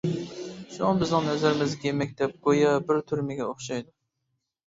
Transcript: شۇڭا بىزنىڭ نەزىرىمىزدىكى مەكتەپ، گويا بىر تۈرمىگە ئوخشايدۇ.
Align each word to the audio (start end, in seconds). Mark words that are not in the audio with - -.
شۇڭا 0.75 0.93
بىزنىڭ 1.01 1.25
نەزىرىمىزدىكى 1.31 1.93
مەكتەپ، 1.99 2.33
گويا 2.47 2.71
بىر 2.87 3.01
تۈرمىگە 3.11 3.47
ئوخشايدۇ. 3.51 3.93